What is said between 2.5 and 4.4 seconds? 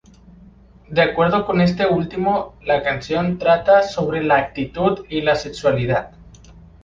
la canción trata sobre la